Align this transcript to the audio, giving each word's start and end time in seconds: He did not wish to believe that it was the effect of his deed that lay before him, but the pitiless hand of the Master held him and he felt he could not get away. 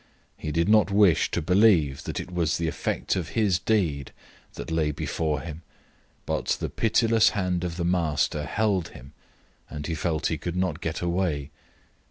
He 0.35 0.51
did 0.51 0.67
not 0.67 0.89
wish 0.89 1.29
to 1.29 1.43
believe 1.43 2.05
that 2.05 2.19
it 2.19 2.31
was 2.33 2.57
the 2.57 2.67
effect 2.67 3.15
of 3.15 3.29
his 3.37 3.59
deed 3.59 4.11
that 4.55 4.71
lay 4.71 4.89
before 4.89 5.41
him, 5.41 5.61
but 6.25 6.47
the 6.59 6.69
pitiless 6.71 7.29
hand 7.37 7.63
of 7.63 7.77
the 7.77 7.85
Master 7.85 8.45
held 8.47 8.87
him 8.87 9.13
and 9.69 9.85
he 9.85 9.93
felt 9.93 10.25
he 10.25 10.39
could 10.39 10.55
not 10.55 10.81
get 10.81 11.01
away. 11.03 11.51